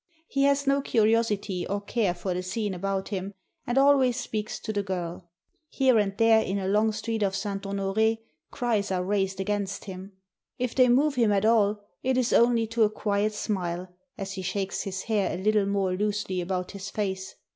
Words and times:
He 0.27 0.45
has 0.45 0.65
no 0.65 0.81
curiosity 0.81 1.67
or 1.67 1.79
care 1.79 2.15
for 2.15 2.33
the 2.33 2.41
scene 2.41 2.73
about 2.73 3.09
him, 3.09 3.35
and 3.67 3.77
always 3.77 4.17
speaks 4.19 4.59
to 4.61 4.73
the 4.73 4.81
girl. 4.81 5.29
Here 5.69 5.99
and 5.99 6.17
there 6.17 6.41
in 6.41 6.57
a 6.57 6.67
long 6.67 6.91
street 6.91 7.21
of 7.21 7.35
Saint 7.35 7.67
Honore, 7.67 8.17
cries 8.49 8.89
are 8.91 9.03
raised 9.03 9.39
against 9.39 9.85
him. 9.85 10.13
If 10.57 10.73
they 10.73 10.89
move 10.89 11.13
him 11.13 11.31
at 11.31 11.45
all, 11.45 11.83
it 12.01 12.17
is 12.17 12.33
only 12.33 12.65
to 12.65 12.81
a 12.81 12.89
quiet 12.89 13.35
smile, 13.35 13.89
as 14.17 14.31
he 14.33 14.41
shakes 14.41 14.81
his 14.81 15.03
hair 15.03 15.31
a 15.31 15.37
little 15.39 15.67
more 15.67 15.93
loosely 15.95 16.41
about 16.41 16.71
his 16.71 16.89
face. 16.89 17.35